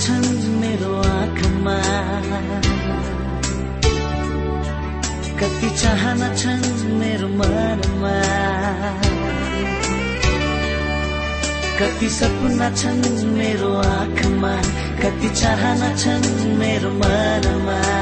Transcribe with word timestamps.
छन् 0.00 0.60
मेरो 0.60 0.96
आँखामा। 0.96 1.76
कति 5.40 5.70
चाहना 5.70 6.34
छन् 6.34 6.92
मेरो 6.92 7.28
मनमा। 7.28 8.14
कति 11.80 12.08
सपना 12.08 12.70
छन् 12.74 13.26
मेरो 13.26 13.76
आँखामा। 13.76 14.56
कति 15.02 15.28
चाहना 15.28 15.96
छन् 15.96 16.58
मेरो 16.58 16.90
मनमा। 16.90 18.01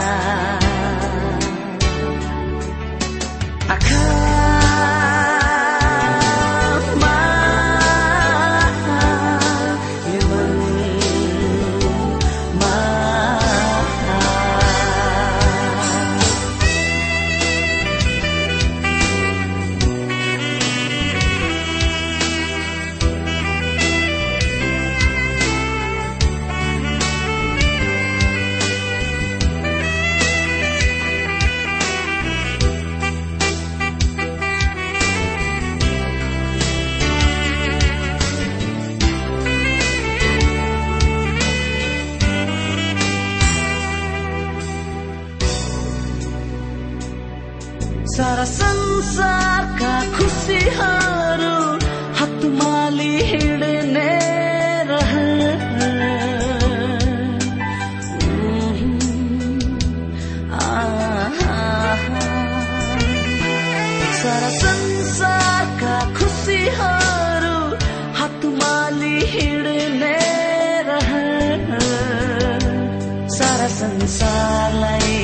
सारा 73.60 73.69
संसारलाई 73.69 75.16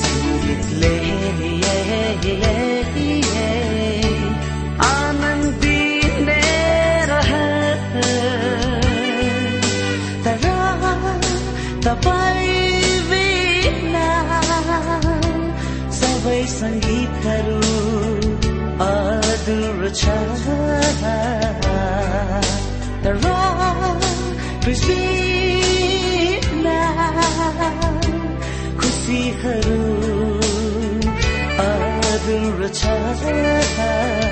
सङ्गीतले 0.00 0.90
सबै 15.98 16.40
सङ्गीतहरू 16.54 17.58
अधुरो 18.90 19.90
अधुरो 31.64 32.68
छ 32.68 34.31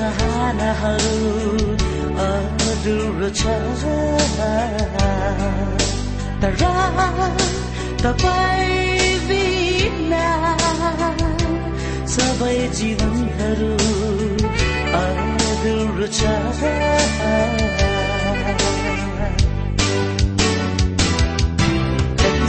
सहानाहरू 0.00 1.16
अधुरो 2.26 3.28
छ। 3.38 3.42
तर 6.42 6.62
तपाईँ 8.02 9.18
बिना 9.28 10.28
सबै 12.14 12.56
जीवनहरू 12.78 13.72
अधुरो 15.02 16.08
छ। 16.18 16.32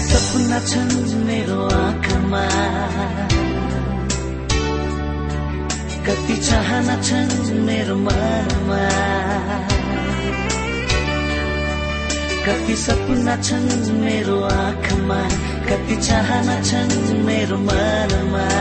सपना 0.07 0.59
छन् 0.71 0.95
मेरो 1.27 1.59
आँखामा? 1.81 2.45
कति 6.05 6.35
चाहना 6.37 6.95
छन् 7.01 7.61
मेरो 7.65 7.95
मनमा। 7.95 8.81
कति 12.45 12.75
सपना 12.75 13.35
छन् 13.41 13.69
मेरो 14.01 14.41
आँखामा 14.43 15.19
कति 15.69 15.95
चाहना 16.01 16.61
छन् 16.61 17.25
मेरो 17.25 17.57
मनमा। 17.57 18.60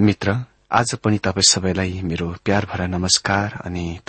मित्र 0.00 0.44
आज 0.72 0.94
पनि 0.94 1.18
तपाईँ 1.18 1.42
सबैलाई 1.42 2.00
मेरो 2.02 2.36
प्यार 2.44 2.66
भरा 2.66 2.86
नमस्कार 2.86 3.62
अनि 3.64 4.00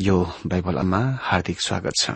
यो 0.00 0.32
बाइबलमा 0.46 1.18
हार्दिक 1.22 1.60
स्वागत 1.60 1.92
छ। 2.02 2.10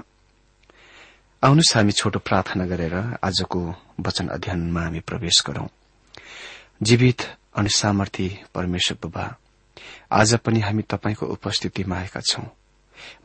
आउनुहोस् 1.42 1.76
हामी 1.76 1.92
छोटो 1.92 2.18
प्रार्थना 2.18 2.66
गरेर 2.66 2.94
आजको 3.22 3.60
वचन 4.00 4.28
अध्ययनमा 4.28 4.82
हामी 4.82 5.00
प्रवेश 5.00 5.42
गरौं। 5.46 5.66
जीवित 6.82 7.20
अनि 7.56 7.68
सामर्थी 7.68 8.28
परमेश्वर 8.54 8.98
बुबा 9.02 9.36
आज 10.12 10.34
पनि 10.34 10.60
हामी 10.60 10.82
तपाईँको 10.82 11.26
उपस्थितिमा 11.26 11.96
आएका 11.96 12.20
छौं। 12.20 12.44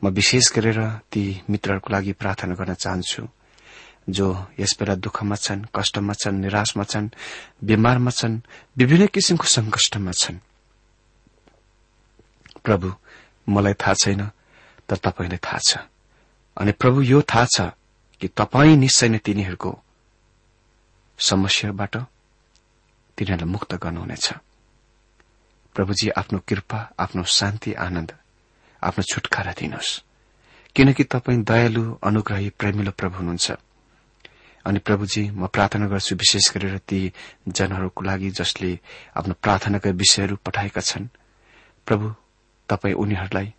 म 0.04 0.08
विशेष 0.08 0.52
गरेर 0.52 0.80
ती 1.12 1.42
मित्रहरूको 1.50 1.92
लागि 1.92 2.12
प्रार्थना 2.12 2.54
गर्न 2.54 2.74
चाहन्छु। 2.74 3.28
जो 4.08 4.46
यस 4.60 4.76
बेला 4.80 4.94
दुःखमा 4.94 5.36
छन् 5.36 5.64
कष्टमा 5.76 6.12
छन् 6.12 6.40
निराशमा 6.40 6.84
छन् 6.84 7.08
बिमारमा 7.64 8.10
छन् 8.10 8.40
विभिन्न 8.78 9.06
किसिमको 9.06 9.44
संकष्टमा 9.44 10.12
छन्। 10.12 10.38
प्रभु 12.64 12.92
मलाई 13.48 13.74
थाहा 13.74 13.94
छैन 13.94 14.30
तर 14.88 14.96
तपाईँलाई 14.96 15.38
थाहा 15.38 15.58
छ। 15.58 15.76
अनि 16.56 16.72
प्रभु 16.72 17.02
यो 17.02 17.22
थाहा 17.22 17.44
छ 17.44 17.60
कि 18.20 18.28
तपाईँ 18.28 18.76
निश्चय 18.76 19.08
नै 19.08 19.18
तिनीहरूको 19.18 19.70
समस्याबाट 21.18 21.96
तिनीहरूलाई 23.18 23.52
मुक्त 23.52 23.74
गर्नुहुनेछ। 23.74 24.32
प्रभुजी 25.74 26.08
आफ्नो 26.10 26.38
कृपा 26.48 26.78
आफ्नो 26.98 27.22
शान्ति 27.22 27.72
आनन्द 27.72 28.12
आफ्नो 28.82 29.02
छुटकारा 29.02 29.52
दिनुहोस्। 29.52 30.02
किनकि 30.76 31.04
तपाईँ 31.04 31.42
दयालु 31.44 31.98
अनुग्रही 32.04 32.50
प्रेमिलो 32.50 32.90
प्रभु 32.90 33.16
हुनुहुन्छ। 33.16 33.50
अनि 34.68 34.78
प्रभुजी 34.78 35.30
म 35.30 35.46
प्रार्थना 35.46 35.86
गर्छु 35.86 36.14
विशेष 36.14 36.50
गरेर 36.52 36.78
ती 36.78 37.00
जनहरूको 37.48 38.04
लागि 38.04 38.30
जसले 38.30 38.78
आफ्नो 39.16 39.34
प्रार्थनाका 39.42 39.90
विषयहरू 39.90 40.36
पठाएका 40.36 40.80
छन्। 40.80 41.06
प्रभु 41.86 42.14
तपाई 42.68 42.92
उनीहरूलाई 42.92 43.54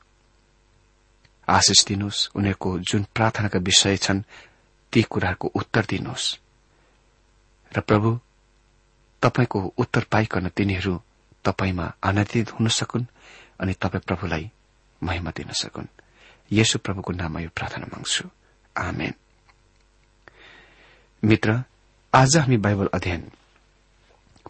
आशिष 1.47 1.85
दिनुहोस्। 1.85 2.29
उनीहरूको 2.35 2.79
जुन 2.79 3.05
प्रार्थनाका 3.15 3.59
विषय 3.59 3.97
छन् 3.97 4.21
ती 4.93 5.01
कुराहरूको 5.03 5.47
उत्तर 5.47 5.85
दिनुहोस्। 5.85 6.27
र 7.71 7.81
प्रभु 7.81 8.19
तपाईँको 9.21 9.59
उत्तर 9.77 10.03
पाइकन 10.11 10.49
तिनीहरू 10.49 10.93
तपाईँमा 11.45 11.93
आनन्दित 12.03 12.51
हुन 12.51 12.67
सकुन् 12.67 13.05
अनि 13.59 13.73
तपाईँ 13.73 14.05
प्रभुलाई 14.07 14.51
महिमा 15.03 15.31
दिन 15.31 15.51
सकुन्। 15.53 15.87
यसो 16.51 16.79
प्रभुको 16.79 17.11
नाममा 17.11 17.39
यो 17.39 17.49
प्रार्थना 17.55 17.85
माग्छु। 17.85 18.29
आमेन। 18.77 19.13
मित्र 21.23 21.63
आज 22.13 22.37
हामी 22.37 22.57
बाइबल 22.57 22.89
अध्ययन 22.93 23.31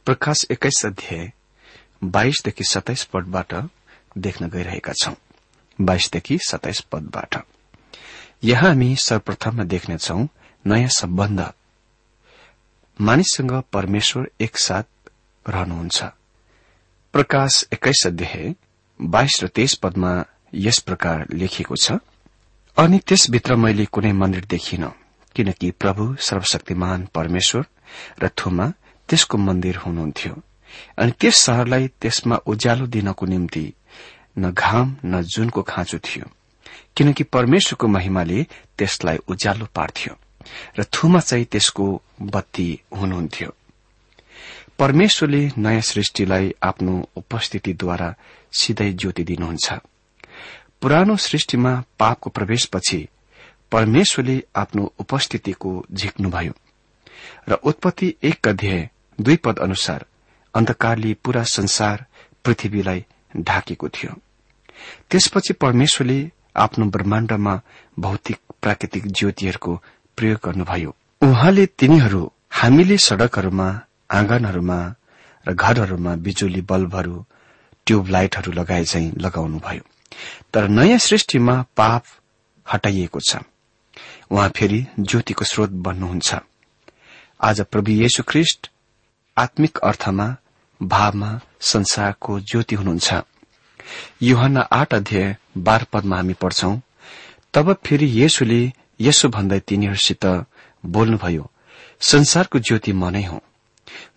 प्रकाश 0.05 0.45
एक्काइस 0.51 0.85
अध्याय 0.85 1.31
बाइसदेखि 2.03 2.63
सताइस 2.63 3.03
पदबाट 3.03 3.53
देख्न 4.17 4.49
गइरहेका 4.49 4.93
छौं। 4.93 5.13
बाइसदेखि 5.81 6.37
सताइस 6.37 6.81
पदबाट। 6.81 7.35
यहाँ 8.43 8.69
हामी 8.69 8.95
सर्वप्रथममा 8.95 9.63
देख्नेछौ 9.63 10.27
नयाँ 10.67 10.89
सम्बन्ध। 10.89 11.53
मानिससँग 13.01 13.63
परमेश्वर 13.73 14.29
एकसाथ 14.41 15.09
रहनुहुन्छ। 15.49 16.03
प्रकाश 17.13 17.65
एक्काइस 17.73 18.07
अध्याय 18.07 18.55
बाइस 19.01 19.43
र 19.43 19.47
तेइस 19.47 19.75
पदमा 19.75 20.25
यस 20.53 20.79
प्रकार 20.79 21.27
लेखिएको 21.33 21.75
छ 21.75 21.91
अनि 22.77 22.99
त्यसभित्र 22.99 23.55
मैले 23.55 23.85
कुनै 23.85 24.11
मन्दिर 24.11 24.45
देखिन। 24.45 24.91
किनकि 25.35 25.71
प्रभु 25.71 26.15
सर्वशक्तिमान 26.19 27.07
परमेश्वर 27.15 27.65
र 28.23 28.29
थुमा 28.37 28.65
त्यसको 29.09 29.37
मन्दिर 29.37 29.75
हुनुहुन्थ्यो। 29.75 30.33
अनि 30.97 31.11
त्यस 31.19 31.35
शहरलाई 31.45 31.87
त्यसमा 32.01 32.35
उज्यालो 32.45 32.85
दिनको 32.87 33.25
निम्ति 33.25 33.65
न 34.39 34.51
घाम 34.51 34.95
न 35.05 35.21
जुनको 35.23 35.61
खाँचो 35.61 35.97
थियो 35.97 36.25
किनकि 36.95 37.23
परमेश्वरको 37.23 37.87
महिमाले 37.87 38.43
त्यसलाई 38.77 39.17
उज्यालो 39.27 39.65
पार्थ्यो 39.75 40.13
र 40.79 40.83
थुमा 40.93 41.19
चाहिँ 41.19 41.45
त्यसको 41.45 41.85
बत्ती 42.21 42.69
हुनुहुन्थ्यो। 42.99 43.49
परमेश्वरले 44.79 45.41
नयाँ 45.57 45.81
सृष्टिलाई 45.81 46.53
आफ्नो 46.63 46.93
उपस्थितिद्वारा 47.17 48.09
सिधै 48.51 48.91
ज्योति 48.93 49.23
दिनुहुन्छ। 49.23 49.73
पुरानो 50.81 51.15
सृष्टिमा 51.17 51.71
पापको 51.99 52.29
प्रवेशपछि 52.29 52.99
परमेश्वरले 53.71 54.43
आफ्नो 54.55 54.93
उपस्थितिको 54.99 55.85
झिक्नुभयो। 55.93 56.53
र 57.49 57.53
उत्पत्ति 57.53 58.15
एक 58.23 58.47
अध्याय 58.47 58.89
दुई 59.21 59.35
पद 59.35 59.59
अनुसार 59.59 60.05
अन्धकारले 60.55 61.13
पूरा 61.13 61.43
संसार 61.43 62.05
पृथ्वीलाई 62.45 63.05
ढाकेको 63.37 63.89
थियो। 63.89 64.13
त्यसपछि 65.09 65.53
परमेश्वरले 65.53 66.31
आफ्नो 66.55 66.85
ब्रह्माण्डमा 66.85 67.61
भौतिक 67.99 68.39
प्राकृतिक 68.61 69.07
ज्योतिहरूको 69.07 69.81
प्रयोग 70.17 70.39
गर्नुभयो। 70.45 70.95
उहाँले 71.21 71.65
तिनीहरू 71.65 72.31
हामीले 72.51 72.97
सड़कहरूमा 72.97 73.81
आँगनहरूमा 74.11 74.95
र 75.47 75.53
घरहरूमा 75.53 76.15
बिजुली 76.15 76.61
बल्बहरू 76.61 77.25
ट्यूबलाइटहरू 77.85 78.51
लगाए 78.51 78.83
चाहिँ 78.83 79.11
लगाउनुभयो। 79.17 79.83
तर 80.53 80.67
नयाँ 80.67 80.97
सृष्टिमा 80.97 81.65
पाप 81.77 82.03
हटाइएको 82.73 83.19
छ। 83.19 83.37
उहाँ 84.31 84.49
फेरि 84.49 84.85
ज्योतिको 84.99 85.45
स्रोत 85.45 85.69
बन्नुहुन्छ। 85.85 86.35
आज 87.41 87.61
प्रभु 87.61 87.91
येशु 87.91 88.23
ख्रिष्ट 88.23 88.69
आत्मिक 89.37 89.77
अर्थमा 89.79 90.27
भावमा 90.81 91.29
संसारको 91.61 92.39
ज्योति 92.39 92.75
हुनुहुन्छ। 92.75 93.13
युहन्ना 94.21 94.61
आठ 94.71 94.93
अध्याय 94.93 95.35
बाह्र 95.57 95.85
पदमा 95.93 96.15
हामी 96.15 96.33
पढ्छौं 96.33 96.77
तब 97.53 97.73
फेरि 97.85 98.07
येशुले 98.19 98.61
यसो 99.01 99.29
भन्दै 99.29 99.59
तिनीहरूसित 99.59 100.25
बोल्नुभयो 100.83 101.49
संसारको 102.01 102.59
ज्योति 102.59 102.91
म 102.93 103.09
नै 103.09 103.23
हुँ। 103.23 103.41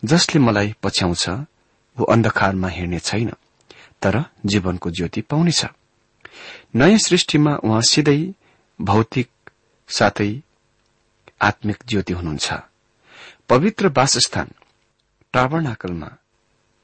जसले 0.05 0.41
मलाई 0.41 0.75
पछ्याउँछ 0.83 1.29
ऊ 1.97 2.05
अन्धकारमा 2.05 2.69
हिँड्ने 2.69 2.99
छैन 3.01 3.33
तर 4.03 4.25
जीवनको 4.47 4.91
ज्योति 4.91 5.21
पाउनेछ। 5.21 5.65
नयाँ 6.77 6.99
सृष्टिमा 6.99 7.57
उहाँ 7.65 7.81
सिधै 7.83 8.21
भौतिक 8.81 9.29
साथै 9.89 10.41
आत्मिक 11.43 11.79
ज्योति 11.89 12.13
हुनुहुन्छ। 12.13 12.53
पवित्र 13.49 13.89
वासस्थान 13.89 14.49
टावर्नाकलमा 15.35 16.11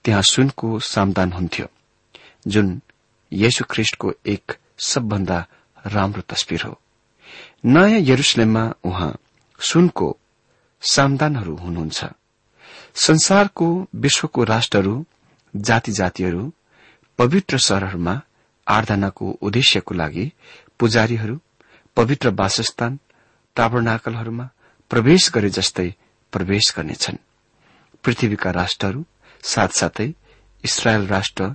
त्यहाँ 0.04 0.22
सुनको 0.22 0.78
सामदान 0.80 1.32
हुन्थ्यो 1.32 1.66
जुन 2.46 2.80
येशु 3.32 3.64
ख्रिष्टको 3.70 4.12
एक 4.26 4.52
सबभन्दा 4.78 5.38
राम्रो 5.86 6.22
तस्विर 6.22 6.62
हो। 6.62 6.80
नयाँ 7.64 8.00
यरुसलेममा 8.00 8.64
उहाँ 8.84 9.18
सुनको 9.60 10.16
सामदानहरू 10.82 11.56
हुनुहुन्छ। 11.56 12.04
संसारको 12.94 13.88
विश्वको 13.94 14.44
राष्ट्रहरू 14.44 15.04
जाति 15.56 15.92
जातिहरू 15.92 16.52
पवित्र 17.18 17.58
शहरहरूमा 17.58 18.20
आराधनाको 18.66 19.30
उद्देश्यको 19.42 19.94
लागि 19.94 20.32
पुजारीहरू 20.78 21.40
पवित्र 21.98 22.30
वासस्थान 22.30 22.98
टाबरनाकलहरूमा 23.56 24.44
प्रवेश 24.90 25.30
गरे 25.34 25.48
जस्तै 25.50 25.86
प्रवेश 26.32 26.74
गर्नेछन्। 26.76 27.16
पृथ्वीका 28.04 28.50
राष्ट्रहरू 28.50 29.04
साथसाथै 29.42 30.06
इसरायल 30.64 31.06
राष्ट्र 31.06 31.48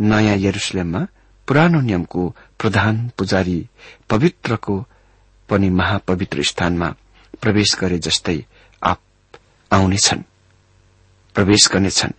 नयाँ 0.00 0.36
यरुसलेममा 0.38 1.00
पुरानो 1.48 1.80
नियमको 1.80 2.22
प्रधान 2.58 3.10
पुजारी 3.18 3.58
पवित्रको 4.10 4.76
पनि 5.48 5.70
महापवित्र 5.70 6.42
स्थानमा 6.42 6.88
प्रवेश 7.42 7.74
गरे 7.80 7.98
जस्तै 7.98 8.38
आउनेछन्। 8.82 10.22
प्रवेश 11.34 11.68
गर्नेछन्। 11.72 12.14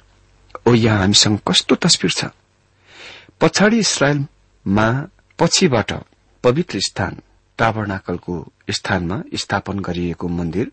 ओ 0.68 0.74
यहाँ 0.74 1.00
हामीसँग 1.00 1.40
कस्तो 1.48 1.76
तस्विर 1.76 2.12
छ? 2.12 2.26
पछाडि 3.42 3.80
इसरायलमा 3.80 4.88
पछिबाट 5.40 5.94
पवित्र 6.44 6.80
स्थान। 6.80 7.22
टाबरनाकलको 7.60 8.36
स्थानमा 8.70 9.22
स्थापन 9.36 9.80
गरिएको 9.80 10.28
मन्दिर 10.28 10.72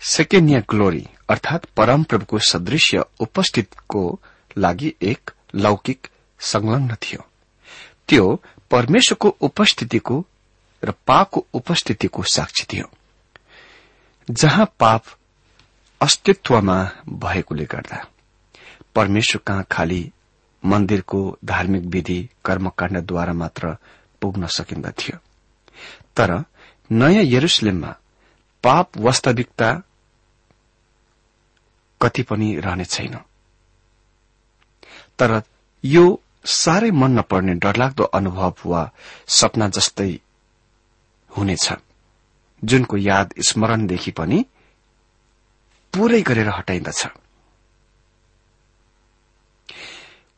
सेकेन्या 0.00 0.60
ग्लोरी 0.70 1.06
अर्थात 1.30 1.64
परमप्रभुको 1.76 2.38
सदृश्य 2.38 3.04
उपस्थितको 3.20 4.20
लागि 4.58 4.94
एक 5.02 5.30
लौकिक 5.54 6.08
संलग्न 6.40 6.94
थियो। 6.94 7.24
त्यो 8.08 8.42
परमेश्वरको 8.70 9.28
उपस्थितिको 9.40 10.24
र 10.82 10.92
पापको 11.06 11.46
उपस्थितिको 11.54 12.22
साक्षी 12.22 12.64
थियो 12.72 12.90
जहाँ 14.30 14.66
पाप 14.80 15.04
अस्तित्वमा 16.00 16.78
भएकोले 17.08 17.64
गर्दा। 17.64 18.04
परमेश्वर 18.94 19.42
कहाँ 19.46 19.66
खालि 19.70 20.02
मन्दिरको 20.64 21.38
धार्मिक 21.44 21.82
विधि 21.82 22.28
कर्मकाण्डद्वारा 22.44 23.32
मात्र 23.32 23.76
पुग्न 24.20 24.46
सकिन्दथ्यो। 24.46 25.18
तर 26.16 26.44
नयाँ 26.90 27.24
यरुसलेममा 27.24 27.94
पाप 28.64 28.98
वास्तविकता 28.98 29.72
कति 32.00 32.22
पनि 32.22 32.54
रहने 32.60 32.84
छैन। 32.84 33.16
तर 35.18 35.42
यो 35.84 36.04
साह्रै 36.44 36.90
मन 36.90 37.18
नपर्ने 37.18 37.54
डरलाग्दो 37.54 38.04
अनुभव 38.04 38.54
वा 38.64 38.90
सपना 39.28 39.68
जस्तै 39.68 40.10
हुनेछ 41.30 41.72
जुनको 42.62 42.96
याद 42.96 43.32
स्मरणदेखि 43.48 44.10
पनि 44.10 44.44
पूरै 45.94 46.20
गरेर 46.22 46.48
हटाइन्दछ 46.48 47.06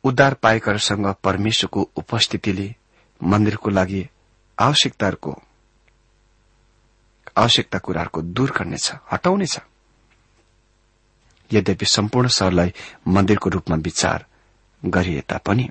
उद्धार 0.05 0.35
पाएकाहरूसँग 0.35 1.07
परमेश्वरको 1.25 1.91
उपस्थितिले 1.97 2.75
मन्दिरको 3.21 3.71
लागि 3.71 4.09
आवश्यकताहरूको 4.59 5.33
आवश्यकता 7.39 7.79
कुराहरूको 7.79 8.21
दूर 8.37 8.51
गर्नेछ 8.59 8.93
हटाउनेछ। 9.13 9.59
यद्यपि 11.51 11.87
सम्पूर्ण 11.87 12.29
शहरलाई 12.29 12.73
मन्दिरको 13.09 13.51
रूपमा 13.51 13.77
विचार 13.87 14.25
गरिए 14.83 15.21
तापनि 15.29 15.69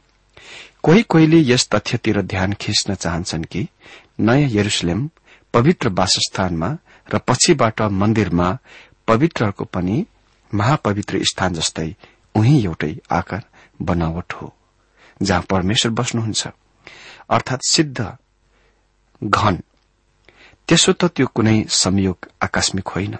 कोही 0.83 1.01
कोहीले 1.03 1.39
यस 1.51 1.67
तथ्यतिर 1.69 2.21
ध्यान 2.21 2.53
खिच्न 2.53 2.95
चाहन्छन् 2.95 3.45
कि 3.45 3.67
नयाँ 4.19 4.49
यरुसलेम 4.51 5.09
पवित्र 5.53 5.89
वासस्थानमा 5.89 6.69
र 7.07 7.17
पछिबाट 7.27 7.81
मन्दिरमा 7.81 8.47
पवित्रको 9.07 9.65
पनि 9.65 10.05
महापवित्र 10.51 11.19
स्थान 11.23 11.53
जस्तै 11.53 11.89
उही 12.35 12.63
एउटै 12.63 12.93
आकार 13.11 13.43
बनावट 13.81 14.33
हो 14.33 14.53
जहाँ 15.21 15.41
परमेश्वर 15.49 15.91
बस्नुहुन्छ। 15.91 16.47
अर्थात 17.29 17.59
सिद्ध 17.69 18.17
घन 19.23 19.61
त्यसो 20.67 20.93
त 20.93 21.05
त्यो 21.05 21.27
कुनै 21.27 21.63
संयोग 21.69 22.27
आकस्मिक 22.41 22.87
होइन। 22.87 23.15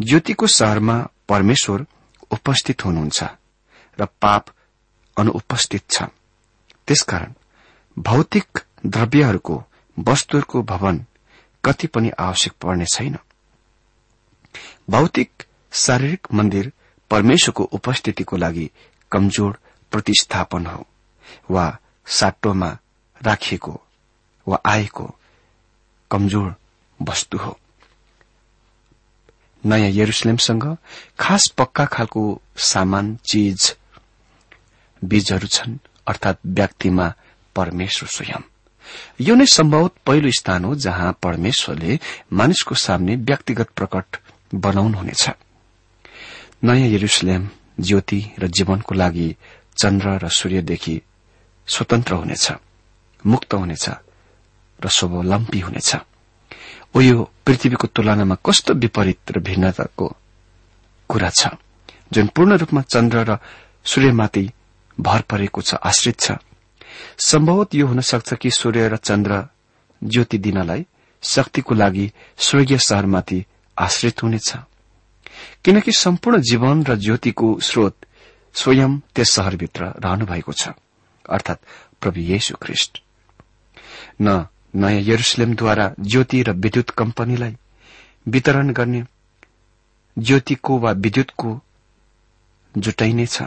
ज्योतिको 0.00 0.46
शहरमा 0.46 0.96
परमेश्वर 1.28 1.86
उपस्थित 2.30 2.84
हुनुहुन्छ 2.84 3.22
र 3.98 4.04
पाप 4.20 4.44
अनुपस्थित 5.16 5.84
छ। 5.90 6.02
त्यसकारण 6.86 7.32
भौतिक 7.98 8.58
द्रव्यहरूको 8.86 9.64
वस्तुहरूको 9.98 10.62
भवन 10.62 11.04
कति 11.64 11.86
पनि 11.86 12.10
आवश्यक 12.18 12.52
पर्ने 12.52 12.84
छैन। 12.84 13.16
भौतिक 14.90 15.42
शारीरिक 15.72 16.26
मन्दिर 16.34 16.72
परमेश्वरको 17.10 17.64
उपस्थितिको 17.64 18.36
लागि 18.36 18.70
कमजोर 19.12 19.58
प्रतिस्थापन 19.92 20.66
हो 20.66 20.86
वा 21.50 21.66
साटोमा 22.06 22.78
राखिएको 23.22 23.80
वा 24.48 24.60
आएको 24.66 25.16
कमजोर 26.10 26.54
वस्तु 27.02 27.38
हो। 27.38 27.58
नयाँ 29.66 29.90
यरुसलेमसँग 29.90 30.76
खास 31.18 31.52
पक्का 31.58 31.84
खालको 31.84 32.40
सामान 32.56 33.16
चीज 33.16 33.76
बीजहरू 35.04 35.46
छन् 35.46 35.78
अर्थात 36.06 36.38
व्यक्तिमा 36.46 37.12
परमेश्वर 37.56 38.08
स्वयं। 38.08 38.42
यो 39.20 39.34
नै 39.34 39.46
सम्भवत 39.46 39.92
पहिलो 40.06 40.30
स्थान 40.30 40.64
हो 40.64 40.74
जहाँ 40.74 41.12
परमेश्वरले 41.22 41.98
मानिसको 42.32 42.74
सामने 42.74 43.16
व्यक्तिगत 43.16 43.68
प्रकट 43.68 44.16
बनाउनुहुनेछ। 44.54 45.28
नयाँ 46.64 46.88
यरुसलेम 46.88 47.48
ज्योति 47.80 48.20
र 48.38 48.46
जीवनको 48.46 48.94
लागि 48.94 49.36
चन्द्र 49.78 50.18
र 50.24 50.28
सूर्यदेखि 50.28 51.00
स्वतन्त्र 51.66 52.14
हुनेछ 52.14 52.52
मुक्त 53.26 53.54
हुनेछ। 53.54 53.90
र 54.84 54.88
स्वावलम्बी 54.88 55.60
हुनेछ। 55.60 55.90
यो 56.96 57.18
पृथ्वीको 57.46 57.86
तुलनामा 57.94 58.36
कस्तो 58.46 58.74
विपरीत 58.74 59.30
र 59.30 59.38
भिन्नताको 59.40 60.06
कुरा 61.10 61.30
छ 61.30 61.54
जुन 62.12 62.26
पूर्ण 62.34 62.56
रूपमा 62.58 62.82
चन्द्र 62.82 63.18
र 63.28 63.38
सूर्यमाथि 63.84 64.44
भर 64.98 65.20
परेको 65.30 65.60
छ 65.62 65.74
आश्रित 65.74 66.18
छ। 66.20 66.32
सम्भवत 67.18 67.74
यो 67.74 67.86
हुन 67.86 68.00
सक्छ 68.00 68.34
कि 68.34 68.50
सूर्य 68.50 68.88
र 68.88 68.96
चन्द्र 68.98 69.46
ज्योति 70.02 70.38
दिनलाई 70.38 70.86
शक्तिको 71.22 71.74
लागि 71.74 72.06
स्वर्गीय 72.38 72.78
शहरमाथि 72.78 73.44
आश्रित 73.78 74.22
हुनेछ। 74.22 74.50
किनकि 75.64 75.92
सम्पूर्ण 75.92 76.40
जीवन 76.42 76.84
र 76.84 76.96
ज्योतिको 76.96 77.48
स्रोत 77.62 77.96
स्वयं 78.54 78.98
त्यस 79.14 79.30
शहरभित्र 79.30 79.84
रहनु 80.04 80.26
भएको 80.26 80.52
छ 80.52 80.68
अर्थात 81.24 81.58
प्रभु 82.00 82.20
येशु 82.20 82.56
ख्रिष्ट। 82.62 83.02
न 84.22 84.46
नयाँ 84.74 85.02
यरुसलेमद्वारा 85.02 85.94
ज्योति 86.00 86.42
र 86.42 86.50
विद्युत 86.52 86.90
कम्पनीलाई 86.90 87.56
वितरण 88.28 88.72
गर्ने 88.72 89.04
ज्योतिको 90.18 90.78
वा 90.78 90.90
विद्युतको 90.92 91.60
जुटाइनेछ 92.78 93.42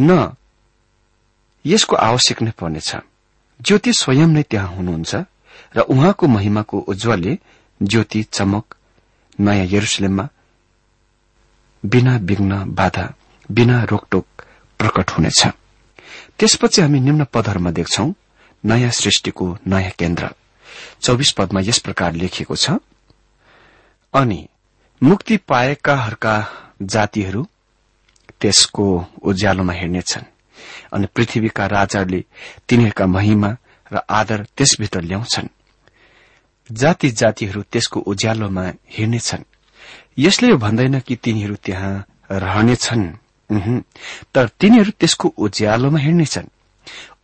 न 0.00 0.34
यसको 1.66 1.96
आवश्यक 1.96 2.42
नै 2.42 2.50
पर्नेछ 2.50 2.96
ज्योति 3.60 3.92
स्वयं 3.92 4.26
नै 4.26 4.42
त्यहाँ 4.42 4.76
हुनुहुन्छ 4.76 5.14
र 5.76 5.80
उहाँको 5.80 6.26
महिमाको 6.26 6.78
उज्जवलले 6.78 7.38
ज्योति 7.82 8.22
चमक 8.22 8.74
नयाँ 9.40 9.66
यरुसलेममा 9.66 10.28
बिना 11.84 12.16
विघ्न 12.16 12.64
बाधा 12.74 13.14
बिना 13.50 13.84
रोकटोक 13.84 14.26
प्रकट 14.78 15.10
हुनेछ। 15.10 15.46
त्यसपछि 16.38 16.82
हामी 16.82 17.00
निम्न 17.00 17.24
पदहरूमा 17.24 17.70
देख्छौं। 17.70 18.12
नयाँ 18.64 18.90
सृष्टिको 18.90 19.58
नयाँ 19.66 19.90
केन्द्र। 19.98 20.30
चौविस 21.02 21.32
पदमा 21.32 21.60
यस 21.60 21.78
प्रकार 21.78 22.12
लेखिएको 22.12 22.56
छ 22.56 22.78
अनि 24.14 24.48
मुक्ति 25.02 25.36
पाएकाहरूका 25.36 26.36
जातिहरू 26.82 27.46
त्यसको 28.40 28.86
उज्यालोमा 29.22 29.72
हेर्नेछन् 29.72 30.24
अनि 30.92 31.06
पृथ्वीका 31.06 31.66
राजाहरूले 31.66 32.24
तिनीहरूका 32.68 33.06
महिमा 33.06 33.56
र 33.92 34.00
आदर 34.10 34.46
त्यसभित्र 34.56 35.00
ल्याउँछन्। 35.00 35.48
जाति 36.72 37.10
जातिहरू 37.10 37.62
त्यसको 37.62 38.00
उज्यालोमा 38.00 38.64
हिँड्नेछन्। 38.90 39.44
यसले 40.18 40.54
भन्दैन 40.54 41.00
कि 41.00 41.16
तिनीहरू 41.16 41.54
त्यहाँ 41.54 41.94
रहनेछन्। 42.32 43.04
तर 44.34 44.48
तिनीहरू 44.60 44.90
त्यसको 44.90 45.28
उज्यालोमा 45.38 45.98
हिँड्नेछन्। 45.98 46.48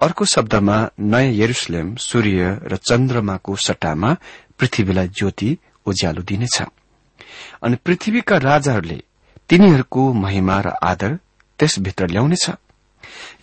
अर्को 0.02 0.24
शब्दमा 0.24 0.76
नयाँ 1.00 1.32
यरुसलेम 1.32 1.94
सूर्य 1.96 2.58
र 2.64 2.76
चन्द्रमाको 2.76 3.54
सट्टामा 3.56 4.10
पृथ्वीलाई 4.58 5.08
ज्योति 5.08 5.50
उज्यालो 5.86 6.22
दिनेछ। 6.22 6.56
अनि 7.62 7.76
पृथ्वीका 7.86 8.36
राजाहरूले 8.36 8.98
तिनीहरूको 9.50 10.12
महिमा 10.12 10.58
र 10.60 10.68
आदर 10.82 11.18
त्यसभित्र 11.58 12.06
ल्याउनेछ। 12.10 12.50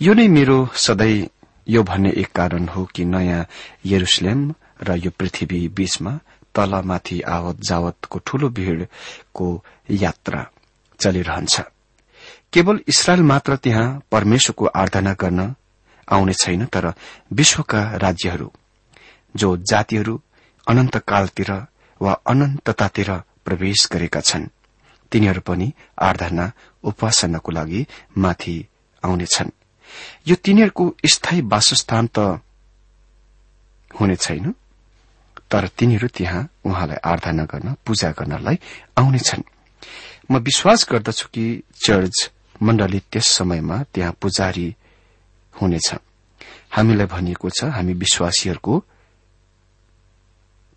यो 0.01 0.13
नै 0.13 0.28
मेरो 0.28 0.58
सधैँ 0.75 1.28
यो 1.68 1.84
भन्ने 1.84 2.12
एक 2.18 2.32
कारण 2.36 2.68
हो 2.68 2.84
कि 2.86 3.06
नयाँ 3.06 3.46
यरुसलेम 3.86 4.54
र 4.84 4.96
यो 4.96 5.12
पृथ्वी 5.20 5.68
बीचमा 5.68 6.20
तलमाथि 6.56 7.22
आवत 7.22 7.62
जावतको 7.70 8.20
ठूलो 8.20 8.50
भीड़को 8.50 9.48
यात्रा 9.92 10.46
चलिरहन्छ। 11.00 11.62
केवल 12.54 12.80
इसरायल 12.88 13.22
मात्र 13.22 13.56
त्यहाँ 13.56 13.88
परमेश्वरको 14.12 14.66
आराधना 14.66 15.13
गर्न 15.13 15.56
आउने 16.10 16.34
छैन 16.36 16.66
तर 16.66 16.94
विश्वका 17.34 17.82
राज्यहरू 17.98 18.51
जो 19.36 19.56
जातिहरू 19.63 20.22
अनन्तकालतिर 20.68 21.51
वा 22.01 22.13
अनन्ततातिर 22.28 23.12
प्रवेश 23.46 23.88
गरेका 23.92 24.22
छन् 24.22 24.48
तिनीहरू 25.12 25.42
पनि 25.42 25.72
आराधना 26.00 26.51
उपासनाको 26.84 27.51
लागि 27.51 27.86
माथि 28.18 28.56
आउनेछन् 29.04 29.56
यो 30.28 30.36
तिनीहरूको 30.38 30.86
स्थायी 31.08 31.42
वासस्थान 31.48 32.08
त 32.08 32.42
हुने 33.92 34.16
छैन 34.18 34.54
तर 35.51 35.68
तिनीहरू 35.78 36.08
त्यहाँ 36.08 36.48
उहाँलाई 36.66 36.98
आराधना 37.04 37.44
गर्न 37.46 37.75
पूजा 37.86 38.10
गर्नलाई 38.12 38.58
आउनेछन् 38.98 39.50
म 40.30 40.38
विश्वास 40.39 40.86
गर्दछु 40.92 41.28
कि 41.34 41.46
चर्च 41.86 42.30
मण्डली 42.62 43.00
त्यस 43.12 43.28
समयमा 43.34 43.78
त्यहाँ 43.94 44.13
पुजारी 44.22 44.68
हुनेछ। 45.62 45.89
हामीलाई 46.72 47.06
भनिएको 47.06 47.50
छ 47.50 47.63
हामी 47.75 47.94
विश्वासीहरूको 47.94 48.74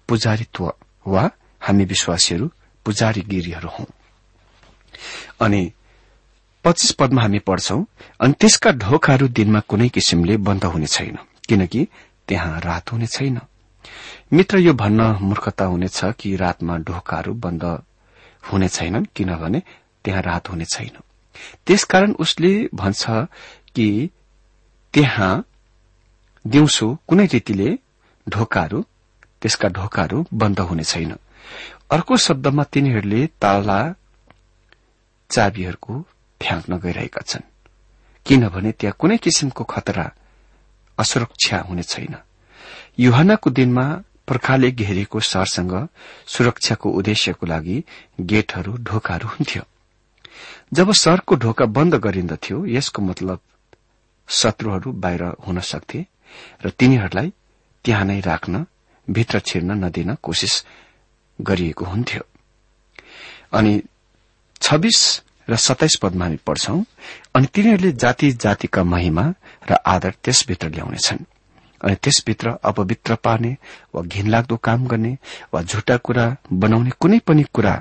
पुजारीत्व 0.09 0.65
वा 1.07 1.25
हामी 1.61 1.85
विश्वासीहरू 1.85 2.47
पुजारीगिरीहरू 2.87 3.69
हौ। 3.69 3.85
अनि 5.41 5.63
पच्चिस 6.65 6.91
पदमा 6.93 7.23
हामी 7.23 7.39
पढ्छौं 7.39 7.85
अनि 8.21 8.35
त्यसका 8.41 8.71
ढोकाहरू 8.71 9.29
दिनमा 9.29 9.61
कुनै 9.61 9.89
किसिमले 9.89 10.37
बन्द 10.37 10.65
हुने 10.65 10.87
छैन 10.87 11.17
किनकि 11.49 11.87
त्यहाँ 12.29 12.61
रात 12.61 12.93
हुने 12.93 13.07
छैन। 13.07 13.41
मित्र 14.33 14.59
यो 14.59 14.73
भन्न 14.73 15.01
मूर्खता 15.21 15.65
हुनेछ 15.65 16.01
कि 16.19 16.37
रातमा 16.37 16.77
ढोकाहरू 16.79 17.33
बन्द 17.35 17.65
हुने 18.53 18.69
छैनन् 18.69 19.07
किनभने 19.15 19.63
त्यहाँ 20.05 20.23
रात 20.23 20.51
हुने 20.51 20.65
छैन। 20.65 20.97
त्यसकारण 21.67 22.13
उसले 22.13 22.53
भन्छ 22.75 23.05
कि 23.75 24.11
त्यहाँ 24.95 25.45
दिउँसो 26.45 26.87
कुनै 27.09 27.27
रीतिले 27.27 27.69
ढोकाहरू 28.27 28.81
त्यसका 29.43 29.69
ढोकाहरू 29.69 30.25
बन्द 30.35 30.61
हुने 30.61 30.85
छैन। 30.85 31.13
अर्को 31.91 32.17
शब्दमा 32.17 32.63
तिनीहरूले 32.73 33.27
ताला 33.43 33.79
चाबीहरूको 35.31 35.95
फ्याँक्न 36.41 36.79
गइरहेका 36.79 37.21
छन् 37.21 37.49
किनभने 38.27 38.73
त्यहाँ 38.73 38.97
कुनै 38.99 39.17
किसिमको 39.17 39.65
खतरा 39.65 40.07
असुरक्षा 40.99 41.59
हुने 41.69 41.83
छैन। 41.83 42.15
युहनाको 42.99 43.51
दिनमा 43.51 43.87
पर्खाले 44.29 44.71
घेरिएको 44.73 45.21
शहरसँग 45.21 45.75
सुरक्षाको 46.27 46.91
उद्देश्यको 46.91 47.47
लागि 47.47 47.77
गेटहरू 48.21 48.73
ढोकाहरू 48.89 49.29
हुन्थ्यो। 49.29 49.63
जब 50.73 50.93
शहरको 50.93 51.33
ढोका 51.37 51.65
बन्द 51.77 51.95
गरिन्दथ्यो 51.97 52.67
यसको 52.67 53.03
मतलब 53.03 53.41
शत्रुहरू 54.29 54.93
बाहिर 54.93 55.23
हुन 55.47 55.61
सक्थे 55.61 56.07
र 56.65 56.71
तिनीहरूलाई 56.71 57.33
त्यहाँ 57.85 58.05
नै 58.05 58.21
राख्न 58.21 58.67
भित्र 59.09 59.39
छिर्न 59.41 59.71
नदिन 59.85 60.15
कोशिश 60.23 60.65
गरिएको 61.39 61.85
हुन्थ्यो। 61.85 62.23
अनि 63.53 63.83
छब्बीस 64.63 65.01
र 65.51 65.57
सताइस 65.57 65.97
पदमा 66.03 66.25
हामी 66.25 66.39
पढ्छौं 66.47 66.83
अनि 67.35 67.47
तिनीहरूले 67.47 67.93
जाति 67.93 68.31
जातिका 68.33 68.83
महिमा 68.85 69.25
र 69.71 69.73
आदर 69.87 70.13
त्यसभित्र 70.25 70.69
ल्याउनेछन्। 70.69 71.25
अनि 71.81 71.95
त्यसभित्र 71.95 72.57
अपवित्र 72.65 73.15
पार्ने 73.15 73.57
वा 73.95 74.03
घिनलाग्दो 74.03 74.57
काम 74.57 74.87
गर्ने 74.87 75.17
वा 75.55 75.63
झुटा 75.63 75.97
कुरा 75.97 76.25
बनाउने 76.53 76.91
कुनै 77.01 77.19
पनि 77.27 77.45
कुरा 77.53 77.75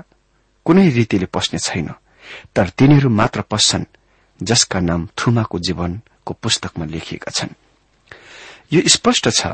कुनै 0.66 0.88
रीतिले 0.88 1.26
पस्ने 1.26 1.58
छैन। 1.58 1.88
तर 2.54 2.68
तिनीहरू 2.68 3.08
मात्र 3.10 3.40
पस्छन् 3.42 3.84
जसका 4.42 4.80
नाम 4.80 5.08
थुमाको 5.18 5.58
जीवनको 6.22 6.34
पुस्तकमा 6.42 6.84
लेखिएका 6.86 7.30
छन्। 7.30 7.54
यो 8.72 8.82
स्पष्ट 8.88 9.28
छ 9.28 9.46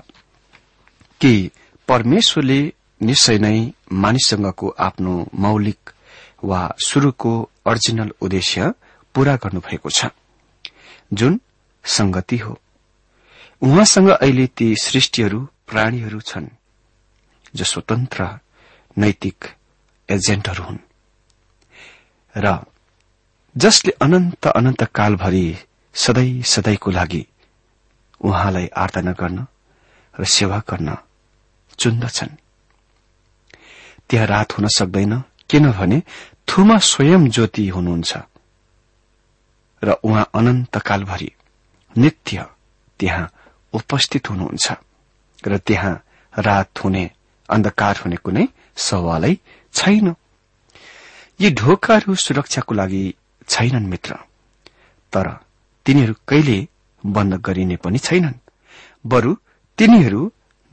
कि 1.20 1.50
परमेश्वरले 1.88 2.61
निश्चय 3.02 3.38
नै 3.38 3.72
मानिससँगको 3.92 4.68
आफ्नो 4.78 5.31
मौलिक 5.35 5.90
वा 6.44 6.61
शुरूको 6.87 7.33
ओरिजिनल 7.66 8.11
उद्देश्य 8.20 8.72
पूरा 9.14 9.37
गर्नुभएको 9.37 9.90
छ। 9.90 10.07
जुन 11.12 11.40
संगति 11.85 12.37
हो। 12.37 12.59
उहाँसँग 13.62 14.09
अहिले 14.09 14.46
ती 14.46 14.76
सृष्टिहरू 14.76 15.40
प्राणीहरू 15.66 16.20
छन् 16.20 16.48
जो 17.57 17.64
स्वतन्त्र 17.64 18.38
नैतिक 18.98 19.44
एजेन्टहरू 20.09 20.64
हुन्। 20.64 20.78
र 22.35 22.64
जसले 23.57 23.92
अनन्त 24.02 24.46
अनन्त 24.46 24.85
कालभरि 24.85 25.57
सधैँ 25.98 26.42
सधैँको 26.44 26.90
लागि 26.90 27.26
उहाँलाई 28.20 28.66
आराधना 28.76 29.12
गर्न 29.12 29.46
र 30.14 30.24
सेवा 30.26 30.58
गर्न 30.70 30.96
चुन्दछन्। 31.78 32.37
त्यहाँ 34.08 34.26
रात 34.26 34.52
हुन 34.52 34.66
सक्दैन। 34.68 35.22
किनभने 35.50 36.02
थुमा 36.48 36.76
स्वयं 36.82 37.28
ज्योति 37.28 37.68
हुनुहुन्छ 37.68 38.12
र 39.82 39.88
उहाँ 40.04 40.30
अनन्तकालभरि 40.34 41.30
नित्य 41.96 42.46
त्यहाँ 43.00 43.30
उपस्थित 43.72 44.30
हुनुहुन्छ 44.30 44.66
र 45.42 45.58
त्यहाँ 45.58 45.94
रात 46.32 46.84
हुने 46.84 47.11
अन्धकार 47.48 47.96
हुने 47.96 48.16
कुनै 48.16 48.46
सवालै 48.76 49.34
छैन। 49.74 50.14
यी 51.40 51.50
ढोकाहरू 51.50 52.14
सुरक्षाको 52.14 52.74
लागि 52.74 53.02
छैनन् 53.48 53.87
मित्र। 53.87 54.14
तर 55.12 55.26
तिनीहरू 55.88 56.14
कहिले 56.29 56.68
बन्द 57.07 57.35
गरिने 57.40 57.77
पनि 57.77 57.98
छैनन्। 57.98 58.35
बरु 59.07 59.31
तिनीहरू 59.79 60.20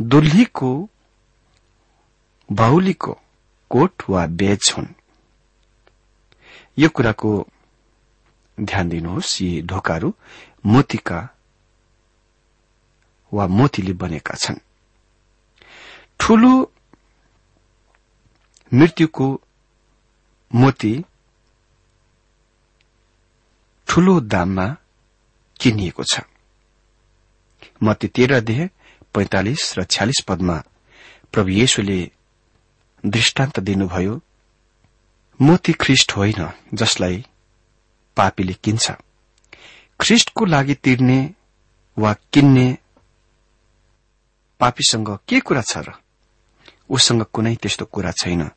दुल्लीको 0.01 0.71
बाहुलीको 2.51 3.13
कोट 3.71 4.03
वा 4.09 4.25
बेज 4.27 4.73
हुन्। 4.77 4.87
यो 6.77 6.89
कुराको 6.89 7.31
ध्यान 8.59 8.89
दिनुहोस् 8.89 9.41
यी 9.41 9.61
ढोकाहरू 9.61 10.13
मोतीका 10.65 11.19
वा 13.33 13.47
मोतीले 13.47 13.93
बनेका 13.93 14.35
छन्। 14.35 14.59
ठूलो 16.19 16.53
मृत्युको 18.73 19.27
मोती 20.51 20.93
ठूलो 23.87 24.19
दाममा 24.19 24.75
किनिएको 25.61 26.03
छ। 26.03 26.21
मती 27.83 28.07
तेह्र 28.07 28.39
देह 28.41 28.69
पैंतालिस 29.13 29.77
र 29.77 29.83
छ्यालिस 29.83 30.21
पदमा 30.27 30.63
प्रभु 31.31 31.49
येशुले 31.49 31.99
दृष्टान्त 33.05 33.59
दिनुभयो 33.59 34.21
मोती 35.39 35.73
ख्रिष्ट 35.73 36.11
होइन 36.11 36.41
जसलाई 36.73 37.25
पापीले 38.17 38.53
किन्छ। 38.53 38.91
ख्रिष्टको 40.01 40.45
लागि 40.45 40.73
तिर्ने 40.75 41.19
वा 41.97 42.13
किन्ने 42.33 42.67
पापीसँग 44.59 45.09
के 45.27 45.39
कुरा 45.39 45.61
छ 45.61 45.77
र? 45.77 45.93
उसँग 46.89 47.23
कुनै 47.33 47.55
त्यस्तो 47.55 47.85
कुरा 47.85 48.11
छैन 48.11 48.49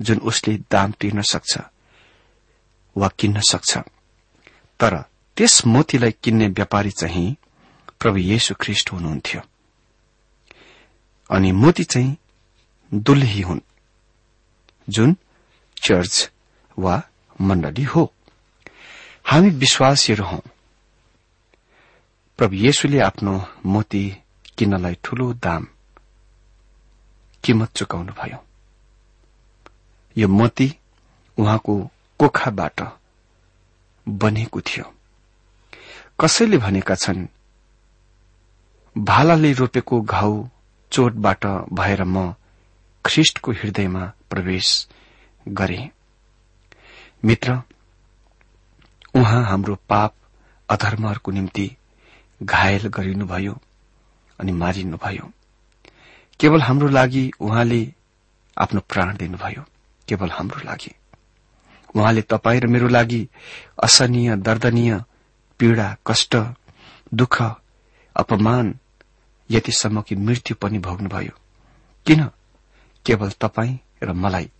जुन 0.00 0.18
उसले 0.18 0.56
दाम 0.70 0.92
तिर्न 0.92 1.22
सक्छ 1.22 1.58
वा 2.96 3.08
किन्न 3.18 3.40
सक्छ। 3.40 3.78
तर 4.80 5.04
त्यस 5.36 5.66
मोतीलाई 5.66 6.12
किन्ने 6.12 6.48
व्यापारी 6.48 6.90
चाहिँ 6.90 7.36
प्रभु 8.00 8.16
येशु 8.16 8.54
ख्रिष्ट 8.60 8.92
हुनुहुन्थ्यो। 8.92 9.40
अनि 11.30 11.52
मोती 11.52 11.84
चाहिँ 11.84 12.16
दुल्ही 12.94 13.40
हुन् 13.40 13.60
जुन 14.88 15.16
चर्च 15.82 16.30
वा 16.78 17.02
मण्डली 17.40 17.82
हो। 17.82 18.12
हामी 19.24 19.50
विश्वासीहरू 19.50 20.24
हौ। 20.24 20.38
प्रभु 22.36 22.54
येशुले 22.54 23.00
आफ्नो 23.00 23.48
मोती 23.66 24.16
किन्नलाई 24.58 24.96
ठूलो 25.04 25.32
दाम 25.32 25.66
किमत 27.44 27.72
चुकाउनुभयो। 27.72 28.44
यो 30.16 30.28
मोती 30.28 30.76
उहाँको 31.38 31.90
कोखाबाट 32.18 32.80
बनेको 34.08 34.60
थियो। 34.60 34.94
कसैले 36.20 36.58
भनेका 36.58 36.94
छन् 36.94 37.26
भालाले 38.98 39.52
रोपेको 39.52 40.00
घाउ 40.02 40.48
चोटबाट 40.92 41.46
भएर 41.72 42.04
म 42.04 42.34
ख्रिष्टको 43.04 43.52
हृदयमा 43.52 44.12
प्रवेश 44.30 44.88
गरे। 45.48 45.90
मित्र 47.24 47.60
उहाँ 49.14 49.44
हाम्रो 49.44 49.74
पाप 49.88 50.14
अधर्महरूको 50.68 51.30
निम्ति 51.30 51.76
घायल 52.42 52.88
गरिनुभयो 52.88 53.58
अनि 54.40 54.52
मारिनुभयो। 54.52 55.32
केवल 56.40 56.62
हाम्रो 56.62 56.88
लागि 56.88 57.30
उहाँले 57.40 57.92
आफ्नो 58.58 58.80
प्राण 58.80 59.16
दिनुभयो। 59.16 59.64
केवल 60.08 60.30
हाम्रो 60.30 60.60
लागि। 60.64 60.94
उहाँले 61.96 62.22
तपाईँ 62.22 62.60
र 62.60 62.66
मेरो 62.66 62.88
लागि 62.88 63.28
असहनीय 63.82 64.36
दर्दनीय 64.36 65.00
पीड़ा 65.58 65.96
कष्ट 66.06 66.36
दुःख 67.14 67.42
अपमान 68.16 68.78
यतिसम्म 69.50 70.02
कि 70.02 70.14
मृत्यु 70.14 70.56
पनि 70.56 70.78
भोग्नुभयो। 70.78 71.38
किन? 72.06 72.30
केवल 73.06 73.30
तपाईँ 73.30 73.78
र 74.02 74.12
मलाई 74.12 74.50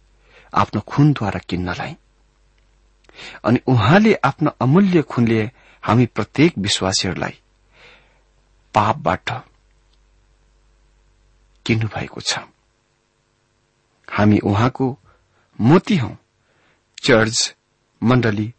आफ्नो 0.54 0.80
खुनद्वारा 0.80 1.40
किन्नलाई। 1.48 1.96
अनि 3.44 3.60
उहाँले 3.66 4.14
आफ्नो 4.14 4.50
अमूल्य 4.60 5.02
खुनले 5.02 5.50
हामी 5.82 6.06
प्रत्येक 6.06 6.58
विश्वासीहरूलाई 6.58 7.40
पापबाट 8.74 9.30
किन्नु 11.66 11.86
भएको 11.86 12.20
छ। 12.20 12.38
हामी 14.10 14.38
उहाँको 14.38 14.98
मोती 15.60 15.96
हौ। 15.96 16.16
चर्च 17.04 17.56
मण्डली 18.02 18.54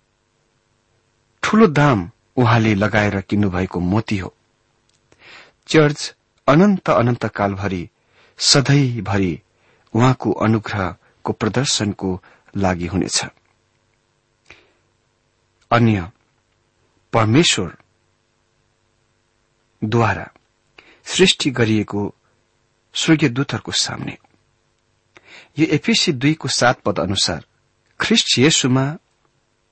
ठूलो 1.44 1.68
दाम 1.68 2.12
उहाँले 2.38 2.76
लगाएर 2.76 3.22
किन्नुभएको 3.22 3.80
मोती 3.80 4.18
हो। 4.18 4.34
चर्च 5.68 6.16
अनन्त 6.48 6.90
अनन्त 6.90 7.26
कालभरि 7.26 7.90
सधैँभरि 8.38 9.42
उहाँको 9.94 10.32
अनुग्रहको 10.32 11.34
प्रदर्शनको 11.34 12.22
लागि 12.58 12.86
हुनेछ। 12.86 13.26
अन्य 15.72 16.12
परमेश्वरद्वारा 17.14 17.78
सृष्टि 21.06 21.52
गरिएको 21.52 22.16
स्वर्गीय 22.94 23.30
दूतहरूको 23.30 23.72
सामने 23.72 24.18
यो 25.60 25.66
एफिसी 25.66 26.12
दुईको 26.12 26.48
सात 26.48 26.82
पद 26.82 27.00
अनुसार 27.00 27.46
ख्रिस्ट 28.00 28.40
येशुमा 28.40 28.98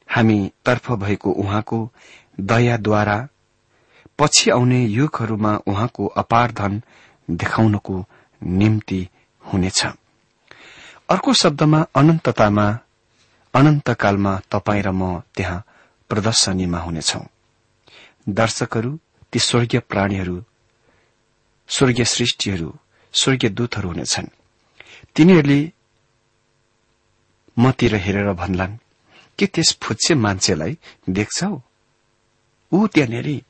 हामी 0.10 0.52
तर्फ 0.66 0.92
भएको 0.92 1.32
उहाँको 1.32 1.92
दयाद्वारा 2.40 3.28
पछि 4.20 4.50
आउने 4.50 4.86
युगहरूमा 4.86 5.56
उहाँको 5.68 6.08
अपार 6.08 6.52
धन 6.52 6.82
देखाउनको 7.30 8.06
निम्ति 8.44 9.08
हुनेछ। 9.54 9.86
अर्को 11.10 11.34
शब्दमा 11.34 11.86
अनन्ततामा 11.96 12.80
अनन्तकालमा 13.54 14.42
तपाईँ 14.52 14.84
र 14.84 14.92
म 14.92 15.22
त्यहाँ 15.36 15.64
प्रदर्शनीमा 16.10 16.80
हुनेछौ। 16.80 17.22
दर्शकहरू 18.30 19.00
ती 19.32 19.40
स्वर्गीय 19.40 19.80
प्राणीहरू 19.80 20.44
स्वर्गीय 21.68 22.06
सृष्टिहरू 22.06 22.76
स्वर्गीय 23.14 23.50
दूतहरू 23.50 23.90
हुनेछन्। 23.90 24.28
तिनीहरूले 25.16 25.72
मतिर 27.60 27.96
हेरेर 27.96 28.34
भन्लान् 28.34 28.78
के 29.40 29.46
त्यस 29.46 29.78
फुच्चे 29.82 30.16
मान्छेलाई 30.16 30.78
देख्छौ? 31.10 31.62
ऊ 32.74 32.88
त्यहाँनिर 32.88 33.42